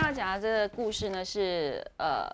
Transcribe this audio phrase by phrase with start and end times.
[0.00, 2.26] 天要讲的这个故事呢，是呃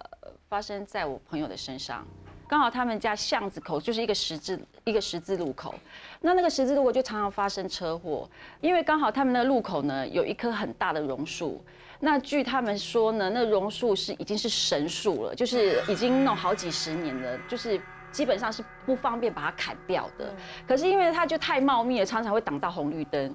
[0.48, 2.06] 发生在我朋友的身上。
[2.46, 5.74] 刚好他们家巷子口就是一个十字一个十字路口，
[6.20, 8.30] 那那个十字路口就常常发生车祸，
[8.60, 11.60] 因为刚好他们那个路口呢有一棵很大的榕树。
[11.98, 17.80] 那据他们说呢，那榕树是已经是神树了，就是已经弄好几十年了，就是
[18.12, 20.32] 基本上是不方便把它砍掉的。
[20.68, 23.34] 可是因为它就太茂密了，常常会挡到红绿灯，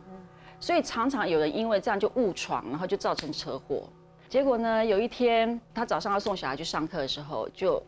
[0.57, 3.89] 所以常常有人因为这样就误闯，然后就造成车祸。
[4.31, 7.83] 结果呢，有一天他早上要送小孩去上课的时候，就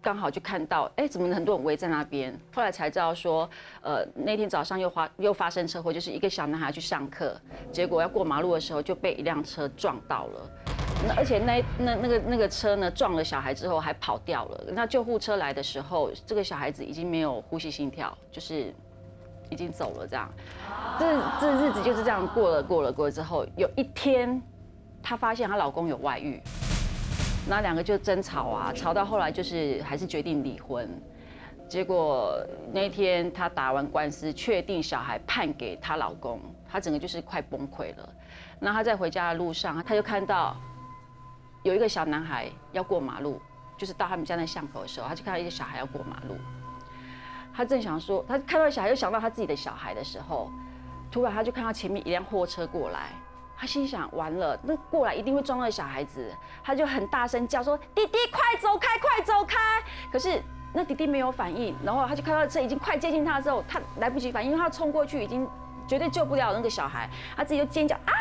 [0.00, 2.34] 刚好就看到，哎，怎么很多人围在那边？
[2.54, 3.46] 后来才知道说，
[3.82, 7.38] 呃，那天早上又发又发生车祸，就是一个小男孩去上课，
[7.70, 10.50] 结果要过马路的时候就被一辆车撞到了。
[11.06, 14.64] 那而且那那那个那个车呢撞了小孩之后还跑掉了。
[14.72, 18.72] 那救护车来的时候，这个小孩子已经没有呼吸心跳，就是
[19.50, 20.06] 已经走了。
[20.08, 20.32] 这样，
[20.98, 24.40] 这这日子就是这样过了过了过了之后，有一天。
[25.08, 26.42] 她发现她老公有外遇，
[27.48, 31.00] 那两个就争吵啊，吵到后来就是还是决定离婚。
[31.68, 38.08] 结果那天她打完官司，确定小孩判给她老公，她整个就是快崩溃了。
[38.58, 40.56] 那她在回家的路上，她就看到
[41.62, 43.40] 有一个小男孩要过马路，
[43.78, 46.36] 就是到他们家那巷口的时候，她就看到一个小孩要过马路。
[47.54, 50.50] 她正想说，她看到小孩又想到她自己的小孩的时候，
[51.12, 53.12] 突然她就看到前面一辆货车过来。
[53.58, 56.30] 他心想：完了，那过来一定会撞到小孩子。
[56.62, 59.56] 他就很大声叫说：“弟弟，快走开，快走开！”
[60.12, 65.48] 可是那弟弟没有反应，然后他就看到车已经快接近他的时候，他来不及反应，因为他冲过去已经
[65.88, 68.12] 绝对救不了那个小孩，他自己就尖叫啊，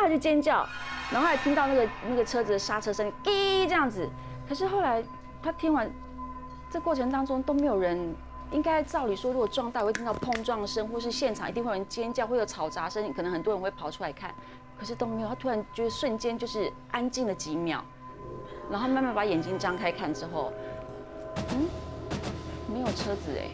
[0.00, 0.66] 他就尖叫，
[1.12, 4.08] 然后还听到那个那个车子的刹车声，滴这样子。
[4.48, 5.04] 可是后来
[5.42, 5.90] 他听完，
[6.70, 8.14] 这过程当中都没有人，
[8.50, 14.34] 应该照理说，如果撞到会听到碰撞声，或是现场一定会有人尖叫，会有嘈杂声，可能很多人会跑出来看。
[14.78, 17.82] 可是都没有，他突然就是瞬间就是安静了几秒，
[18.70, 20.52] 然后慢慢把眼睛张开看之后，
[21.50, 21.66] 嗯，
[22.72, 23.48] 没有车子哎，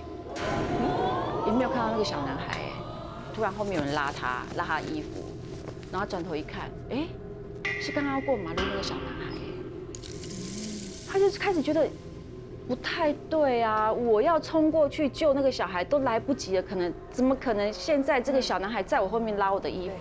[1.47, 2.73] 也没有看到那个小男孩哎，
[3.35, 5.25] 突然后面有人拉他拉他衣服，
[5.91, 7.07] 然后转头一看，哎，
[7.81, 9.25] 是刚刚过马路那个小男孩，
[11.11, 11.89] 他就是开始觉得
[12.69, 19.95] 不太对啊，我要冲过去救那个小孩都来不及了，可能怎么可能现在这个小男孩在我后面拉我的衣服？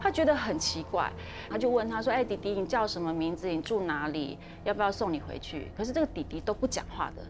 [0.00, 1.10] 他觉得很奇怪，
[1.50, 3.48] 他就问他说：“哎，弟弟，你叫什么名字？
[3.48, 4.38] 你住哪里？
[4.64, 7.22] 要不要送你回去？”可是这个弟弟都不讲话的。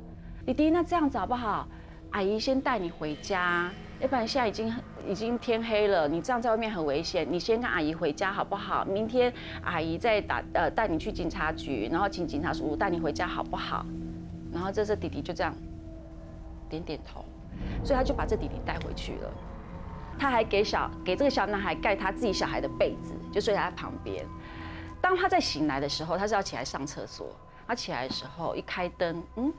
[0.45, 1.67] 弟弟，那这样子好不好？
[2.11, 4.75] 阿姨先带你回家，要不然现在已经
[5.09, 7.27] 已经天黑了，你这样在外面很危险。
[7.29, 8.85] 你先跟阿姨回家好不好？
[8.85, 9.33] 明天
[9.63, 13.85] 阿姨再打呃带你去警察局，然后请警察叔叔带你回家好不好？
[14.53, 15.55] 然后这这弟弟就这样
[16.71, 17.25] 点点头，
[17.85, 19.31] 所以他就把这弟弟带回去了。
[20.19, 24.25] 他还给小给这个小男孩盖他自己小孩的被子，就睡在他旁边。
[25.01, 27.35] 当他在醒来的时候，他是要起来上厕所。
[27.69, 29.53] 他起来的时候一开灯，嗯，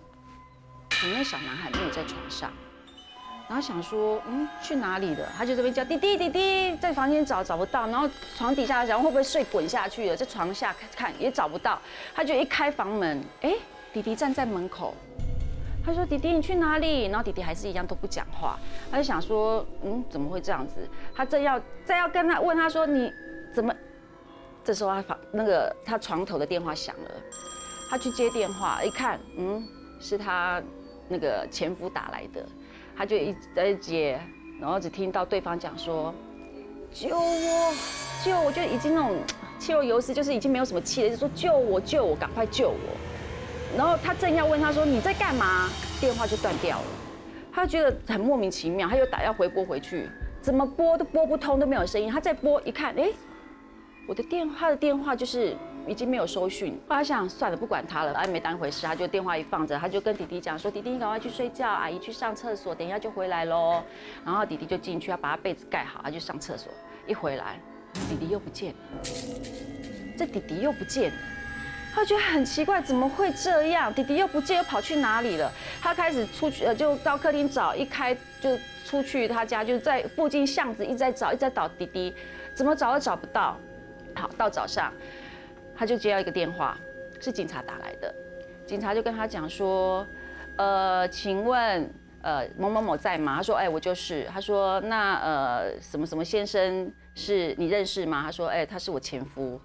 [1.04, 2.52] 里面小男孩没有在床上。
[3.50, 5.30] 然后想说，嗯，去哪里了？
[5.38, 11.82] 他就这边叫弟弟弟弟，在房间找找不到，然后床底下想会不会睡滚下去了，在床下看也找不到。
[12.16, 13.54] 他就一开房门，哎，
[13.94, 14.94] 弟弟站在门口。
[15.88, 18.60] 他说：“弟弟，你去哪里？”然后弟弟还是一样都不讲话。
[18.92, 20.76] 他就想说：“嗯，怎么会这样子？”
[21.16, 23.10] 他正要再要跟他问他说：“你
[23.54, 23.74] 怎么？”
[24.66, 27.12] 这时候他房那个他床头的电话响了，
[27.90, 29.66] 他去接电话，一看，嗯，
[30.02, 30.62] 是他
[31.08, 32.46] 那个前夫打来的。
[32.98, 34.20] 他就一直在接，
[34.60, 36.14] 然后只听到对方讲说
[36.92, 37.74] ：“救我，
[38.26, 39.16] 救我！”就已经那种
[39.58, 42.76] 气若游丝，就是已经没有什么气了，就说：“救我，救我，赶快救我！”
[43.78, 45.70] 然后他正要问他说你在干嘛，
[46.02, 46.86] 电话就断掉了。
[47.54, 50.10] 他觉得很莫名其妙，他又打要回拨回去，
[50.42, 52.12] 怎么拨都拨不通，都没有声音。
[52.12, 53.10] 他再拨一看，哎，
[54.08, 55.56] 我的电话的电话就是
[55.88, 56.80] 已经没有收讯。
[56.88, 58.86] 后来想算了，不管他了，哎，没当回事。
[58.86, 63.82] 他就电话一放着，他就跟弟弟讲说：“弟弟，你赶快去睡觉，阿姨去上厕所，等一下就回来喽。”
[64.24, 66.72] 然后弟弟就进去要把他被子盖好，他就上厕所。
[67.08, 67.60] 一回来，
[68.08, 68.78] 弟弟又不见了。
[70.16, 71.18] 这弟弟又不见了。
[71.98, 73.92] 他觉得很奇怪，怎么会这样？
[73.92, 75.52] 弟弟又不见，又跑去哪里了？
[75.82, 78.56] 他开始出去，呃，就到客厅找，一开就
[78.86, 82.14] 出去他家，就在附近巷子一直在找，一直在找弟弟，
[82.54, 83.58] 怎么找都找不到。
[84.14, 84.94] 好，到早上，
[85.76, 86.78] 他就接到一个电话，
[87.20, 88.14] 是警察打来的。
[88.68, 90.06] 警察就跟他讲说，
[90.56, 91.92] 呃，请问，
[92.22, 93.38] 呃，某某某在吗？
[93.38, 94.28] 他说，哎，我就是。
[94.32, 98.22] 他说，那呃，什么什么先生是你认识吗？
[98.24, 99.60] 他说，哎，他是我前夫。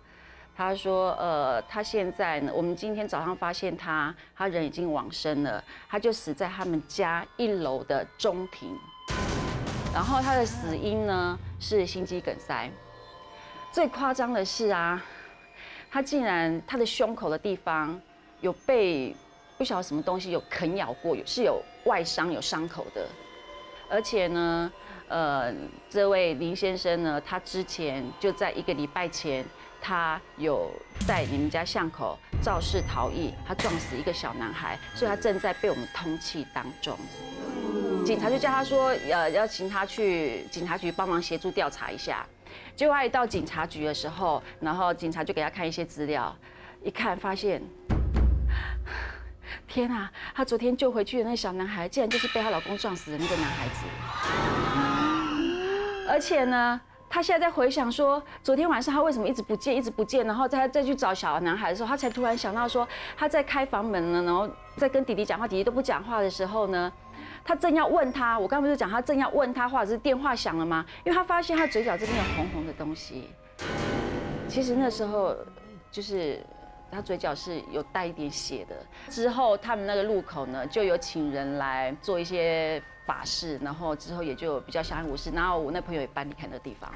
[0.54, 8.76] 他说：“呃，他现在呢，我们今天早上发现他，他人已经往生了，他就死在他们家一楼的中庭。
[9.94, 12.70] 然后他的死因呢是心肌梗塞。
[13.72, 15.02] 最夸张的是啊，
[15.90, 17.98] 他竟然他的胸口的地方
[18.40, 19.16] 有被
[19.56, 23.06] 不晓得什么东西有啃咬过，有是有外伤有伤口的，
[23.88, 24.70] 而且呢，
[25.08, 25.52] 呃，
[25.88, 29.44] 这位林先生呢，他之前就在一个礼拜前，
[29.82, 30.70] 他有
[31.06, 36.96] 在你们家巷口肇事逃逸，他撞死一个小男孩，所以他正在被我们通缉当中。
[38.06, 42.24] 警察就叫他说，呃，要请他去警察局帮忙协助调查一下。
[42.76, 46.34] 结果他一到警察局的时候，然后警察就给他看一些资料，
[46.84, 47.60] 一看发现，
[49.66, 53.84] 天啊，他昨天救回去的那小男孩，竟然就是被她老公撞死的那个男孩子。
[56.08, 56.80] 而且呢，
[57.12, 62.88] 他现在在回想说，昨天晚上他为什么一直不见，一直不见，然后再再去找小男孩的时候，他才突然想到说，
[63.18, 64.48] 他在开房门呢，然后
[64.78, 66.90] 在跟弟弟讲话，弟弟都不讲话的时候呢。
[67.44, 70.86] 他正要问他，我刚不是讲他正要问他，或者是电话响了吗？
[71.04, 73.28] 因为他发现他嘴角这边有红红的东西。
[74.48, 75.36] 其实那时候
[75.90, 76.40] 就是
[76.90, 78.76] 他嘴角是有带一点血的。
[79.10, 85.30] 之后他们那个路口呢，就有请人来做一些法事，然后之后也就比较相安无事。
[85.30, 86.90] 然后我那朋友也搬离开那个地方。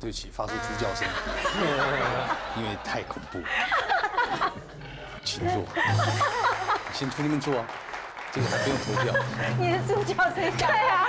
[0.00, 1.08] 对不起，发出猪叫声，
[2.56, 3.40] 因为太恐怖。
[5.24, 5.64] 请坐。
[6.94, 7.66] 请出那边坐啊，
[8.32, 9.12] 这个还不用投票。
[9.58, 11.06] 你的助教谁对啊。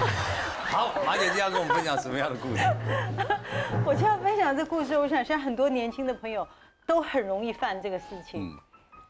[0.66, 2.62] 好，马姐今天要跟我们分享什么样的故事？
[3.84, 6.46] 我今天要分享这故事，我想现在很多年轻的朋友
[6.86, 8.58] 都很容易犯这个事情。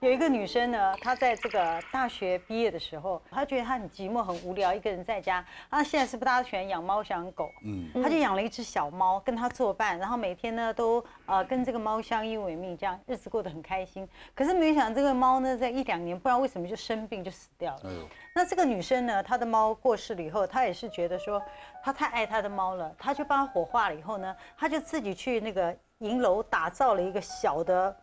[0.00, 5.42] 有一个女生呢，她在这个大学毕业的时候，她觉得她很寂寞、很无聊，一个人在家。
[5.70, 14.06] 她现在是不大家喜欢养猫、养狗，嗯，她就养了一只小猫跟她作伴，然后每天呢都呃跟这个猫相依为命，这样日子过得很开心。
[14.34, 17.90] 可是没想到这个猫呢，在一两年不知道为什么就生病就死掉了。
[18.34, 21.42] 那这个女生呢，她的猫过世了以后，她也是觉得说
[21.82, 27.96] 她太爱她的猫了，她就帮它火化了以后呢，她就自己去那个银楼打造了一个小的。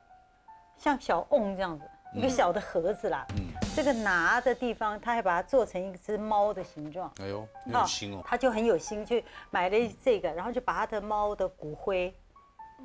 [0.78, 3.26] 像小瓮这样子，一个小的盒子啦。
[3.38, 7.12] 嗯，这个拿的地方，他还把它做成一只猫的形状。
[7.22, 8.22] 哎呦，有心哦。
[8.26, 12.14] 他就很有心，去买了这个，然后就把他的猫的骨灰，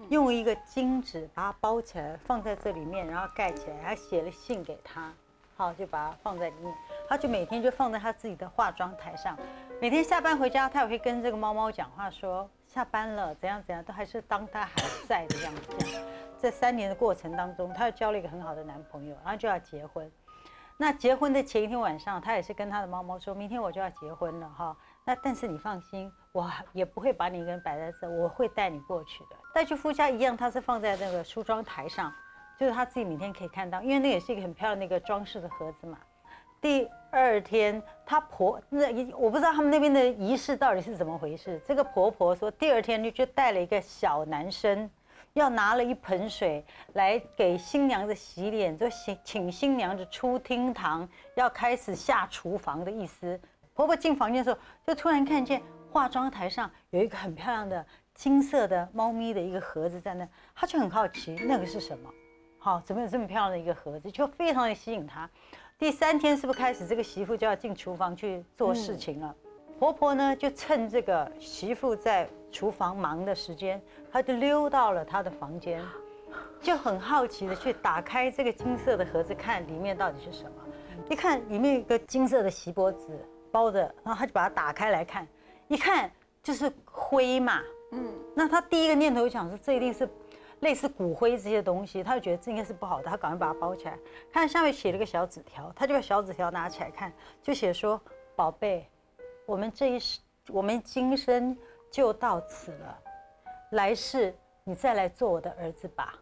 [0.08, 5.12] 用一个金纸把它包起来，放在这里面，然后盖起来，还写了信给他。
[5.56, 6.73] 好，就把它放在里面。
[7.08, 9.37] 他就每天就放在他自己的化妆台上，
[9.81, 14.75] 每天下班回家，他也会跟这个猫猫讲话，说下班了怎样怎样，都还是当他还
[15.08, 16.00] 在的样子。
[16.43, 16.50] 这。
[16.58, 20.11] 三年的过程当中，她又交了一个很好的男朋友，然后就要结婚。
[20.76, 24.76] 那结婚的前一天晚上，她也是跟她的猫猫说：“明天我就要结婚了，哈。
[25.05, 29.37] 那但是你放心，我也不会把你一个人摆在这，我会带你过去的。
[29.55, 32.12] 带去夫家一样，她是放在那个梳妆台上，
[32.58, 35.99] 就是她自己每天可以看到，因为那也是一个很漂亮的一个装饰的盒子嘛。
[36.61, 41.61] 第二天，她婆那我不知道他们那边的仪式到底是怎么回事。
[41.64, 44.91] 这个婆婆说，第二天就带了一个小男生。
[45.34, 46.64] 要拿了一盆水
[46.94, 53.40] 来给新娘子洗脸，就请请新娘子出厅堂，要开始下厨房的意思。
[53.75, 62.10] 婆婆进房间的时候，就突然看见化妆台上有一个很漂亮的金色的猫咪的一个盒子在那，她就很好奇那个是什么。
[62.58, 65.31] 好，怎么有这么漂亮的一个盒子，就非常的吸引她。
[65.78, 69.32] 第三天是不是开始这个媳妇就要进厨房去做事情了？
[69.79, 73.81] 婆婆呢就趁这个媳妇在厨房忙的时间。
[74.11, 75.81] 她就溜到了她的房间，
[76.61, 80.51] 就很好奇的去打开这个金色的盒子，看里面到底是什么。
[81.08, 83.06] 一看里面有一个金色的锡箔纸
[83.53, 85.27] 包着，然后她就把它打开来看，
[85.69, 86.11] 一看
[86.43, 87.61] 就是灰嘛。
[87.93, 90.08] 嗯，那她第一个念头想说，这一定是
[90.61, 93.97] 类似骨灰这些东西，他就觉得这应该是不好的，他赶快把它包起来。
[94.32, 98.01] 看下面写了个小纸条，他就把小纸条拿起来看，就写说
[98.35, 98.89] ：“宝贝，
[99.48, 101.56] 我们这一世，我们今生
[101.90, 102.98] 就到此了。”
[103.72, 106.12] 来世你再来做我的儿子吧。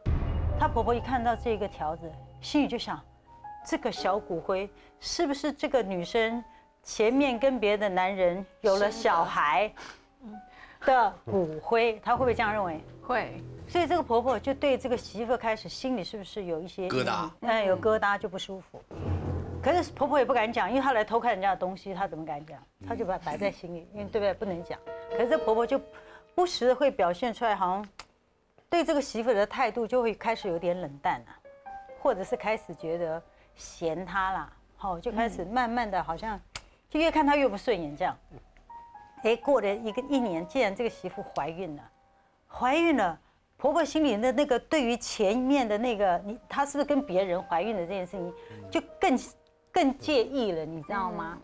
[0.60, 2.08] 她婆婆一看到这个条子，
[2.40, 3.02] 心里就想：
[3.66, 6.42] 这个小骨灰是不是这个女生
[6.84, 9.72] 前面跟别的男人有了小孩
[10.82, 11.98] 的骨灰？
[12.04, 12.80] 她会不会这样认为？
[13.02, 13.42] 会。
[13.66, 17.28] 所以这个婆婆就对这个媳妇开始心里是不是有一些疙瘩？
[17.40, 18.80] 嗯，有疙瘩就不舒服。
[19.66, 22.56] 可是婆婆也不敢讲，因为她来偷看人家的东西，她怎么敢讲？
[22.86, 24.32] 她就把摆在心里，因为对不对？
[24.32, 24.78] 不能讲。
[25.10, 25.80] 可是这婆婆就。
[26.36, 27.88] 不时的会表现出来，好像
[28.68, 31.26] 对这个媳妇的态度就会开始有点冷淡了，
[31.98, 33.22] 或者是开始觉得
[33.54, 36.38] 嫌她啦，好就开始慢慢的好像
[36.90, 38.14] 就越看她越不顺眼这样。
[39.22, 41.90] 哎，过了一个一年，既然这个媳妇怀孕了，
[42.46, 43.18] 怀孕了，
[43.56, 48.34] 婆婆心里的那个对于前面的那个你她是不是跟别人怀孕的这件事情，
[48.70, 49.16] 就更
[49.76, 51.38] 更介意了，你知道吗？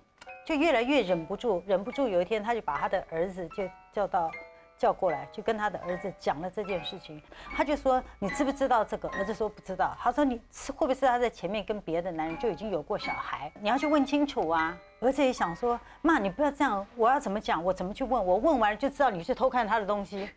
[0.47, 4.31] 就越来越忍不住，忍不住有一天他就把他的儿子就叫到。
[4.79, 7.23] 叫过来，就跟他的儿子讲了这件事情。
[7.55, 13.53] 他就说：“你知不知道这个？”儿子说：“不知道。”他说：“你是会不会是他在前面跟别的男人就已经有过小孩？
[13.61, 17.63] 你要去问清楚啊。”儿子也想说：“妈，你不要这样，我要怎么讲？
[17.63, 18.27] 我怎么去问？
[18.27, 20.29] 我问完了就知道你是偷看他的东西。”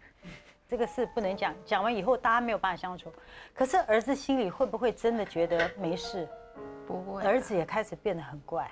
[0.70, 3.12] 这个事不能讲，讲完以后大家没有办法相处。
[3.52, 6.30] 可是儿子心里会不会真的觉得没事？
[6.88, 7.24] 不会。
[7.24, 8.70] 儿子也开始变得很怪，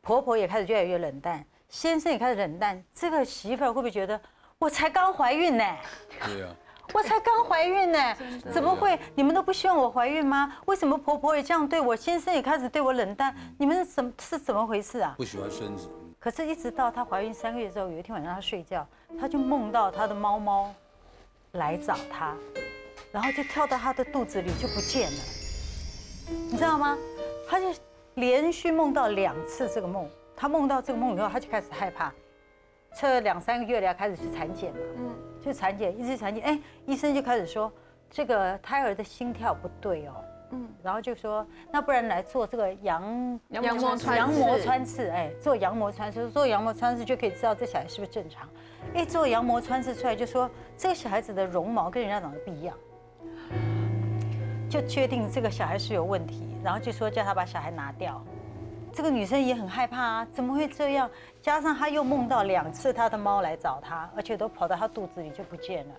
[0.00, 2.82] 婆婆也开始越来越冷淡，先生也开始冷淡。
[2.94, 4.20] 这个媳妇儿会不会觉得
[4.58, 5.64] 我才刚怀孕呢？
[6.24, 6.54] 对啊，
[6.92, 8.16] 我才刚怀孕呢，
[8.52, 8.98] 怎么会？
[9.14, 10.56] 你们都不希望我怀孕吗？
[10.66, 13.34] 为什么婆婆也这样对我，先生也开始对我冷淡？
[13.58, 15.14] 你们怎么是怎么回事啊？
[15.16, 18.86] 不喜欢孙子，可是，一直到她怀孕三个月之后，有一天晚上她睡觉，
[19.18, 20.74] 她就梦到她的猫猫
[21.52, 22.36] 来找她，
[23.12, 25.18] 然后就跳到她的肚子里就不见了，
[26.50, 26.98] 你知道吗？
[27.50, 27.66] 她就
[28.14, 30.08] 连续梦到两次这个梦。
[30.36, 32.10] 他梦到这个梦以后，他就开始害怕，
[32.94, 37.70] 测两三个月了要开始去产检嘛，嗯，去产检，一直产检，哎，医生就开始说
[38.08, 40.14] 这个胎儿的心跳不对哦，
[40.52, 48.48] 嗯，然后就说那不然来做这个羊羊膜穿羊膜穿刺，哎，做羊膜穿刺，做羊膜穿刺就可以知道这小孩是不是正常。
[48.94, 52.74] 哎，做羊膜穿刺出来就说这个小孩子的绒毛跟人家长得不一样，
[54.70, 58.20] 就确定这个小孩是有问题，然后就说叫他把小孩拿掉。
[58.92, 61.08] 这个女生也很害怕啊，怎么会这样？
[61.40, 65.94] 加上她又梦到两次她的猫来找她，而且都跑到她肚子里就不见了。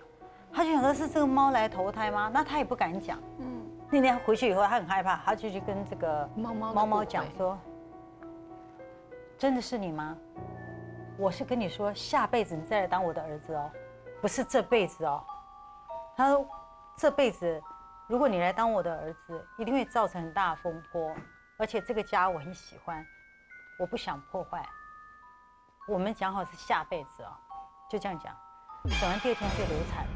[0.52, 2.30] 她就想说是这个猫来投胎吗？
[2.32, 3.18] 那她也不敢讲。
[3.38, 7.58] 嗯，那天回去以后，她很害怕，她就去跟这个猫猫猫猫讲说
[9.38, 10.14] ：“真的是你吗？
[11.16, 13.70] 我是跟你说，下辈子你再来当我的儿子哦，
[14.20, 15.24] 不是这辈子哦。”
[16.14, 16.46] 她说
[16.94, 17.62] ：“这辈子，
[18.12, 21.16] 如果你来当我的儿子，一定会造成很大的风波，
[21.56, 23.02] 而且这个家我很喜欢，
[23.78, 24.62] 我不想破坏。
[25.88, 27.32] 我们讲好是下辈子哦，
[27.88, 28.36] 就这样讲。
[29.00, 30.06] 讲完第二天就流产，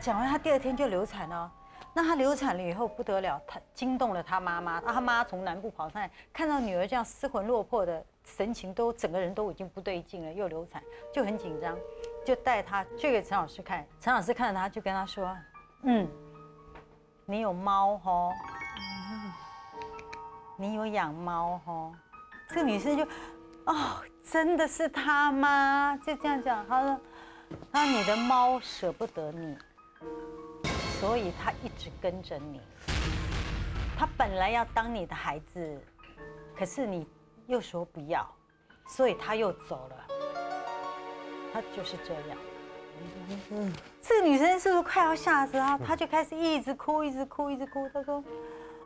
[0.00, 1.52] 讲完他第二天就流产了。
[1.92, 10.82] 那他流产了以后不得了，他惊动了他妈妈，他妈从南部跑上来，看到女儿这样失魂落魄的神情，都整个人都已经不对劲了，又流产，
[11.12, 11.78] 就很紧张，
[12.24, 15.36] 就带他去给陈老师看，陈老师看着他就跟他说，
[15.82, 16.08] 嗯，
[17.26, 18.32] 你有猫哦，
[20.56, 21.92] 你有养猫哦，
[22.48, 23.04] 这个女生就，
[23.66, 25.98] 哦，真的是他吗？
[25.98, 27.00] 就这样讲，他说，
[27.70, 29.56] 她说你的猫舍不得你。
[31.00, 32.60] 所以他一直跟着你。
[33.98, 35.84] 他本来要当你的孩子，
[36.56, 37.06] 可是你
[37.46, 38.26] 又说不要，
[38.86, 40.13] 所以他又走了。
[41.54, 42.36] 他就是这样。
[44.02, 45.78] 这个女生是不是快要吓死啊？
[45.78, 47.88] 她就开始一直哭，一直哭，一直哭。
[47.90, 48.24] 她说，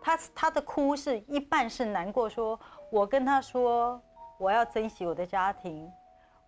[0.02, 2.60] 她她的哭是一半是难过，说
[2.90, 3.98] 我跟他说
[4.38, 5.90] 我要珍惜我的家庭，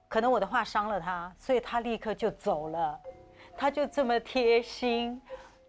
[0.08, 3.00] 可能我的话伤了他，所以他立刻就走了。
[3.56, 5.20] 她就这么贴心，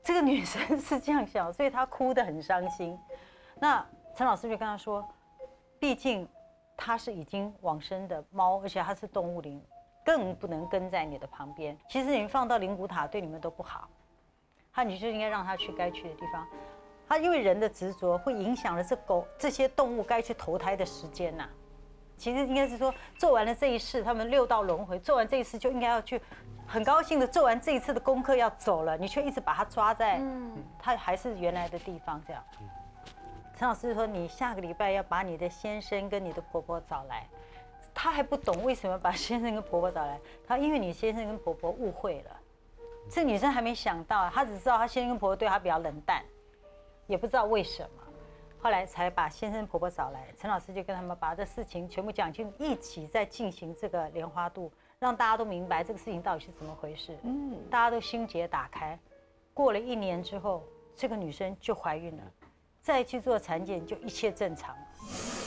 [0.04, 2.98] 这个女生是这样想，所以她哭得很伤心。
[3.60, 5.08] 那陈老师就跟她说，
[5.80, 6.28] 毕竟
[6.78, 9.62] 她是已经往生的猫，而且她是动物灵，
[10.04, 11.78] 更不能跟在你的旁边。
[11.90, 13.88] 其实你们放到灵骨塔对你们都不好，
[14.74, 16.48] 他你就应该让他去该去的地方。
[17.08, 21.50] 他因为人的执着会影响了这狗这些动物该去投胎的时间呐、
[22.18, 26.22] 其实应该是说，做完了这一世，他们六道轮回，做完这一世就应该要去，
[26.68, 30.22] 很高兴的做完这一次的功课要走了，你却一直把他抓在，
[30.80, 32.44] 他还是原来的地方这样。
[33.58, 37.28] 陈老师说，你下个礼拜要把你的先生跟你的婆婆找来，
[37.94, 42.38] 他还不懂为什么把先生跟婆婆找来，他因为你先生跟婆婆误会了，
[43.10, 46.24] 这女生还没想到，她只知道她先生跟婆婆对她比较冷淡，
[47.08, 47.90] 也不知道为什么。
[48.60, 57.18] 后来才把先生婆婆找来，陈老师就跟他们把这事情全部讲清楚，一起在进行这个莲花度，让大家都明白这个事情到底是怎么回事。
[57.24, 58.98] 嗯，大家都心结打开。
[59.54, 60.64] 过了一年之后，
[60.96, 62.24] 这个女生就怀孕了，
[62.82, 64.76] 再去做产检就一切正常。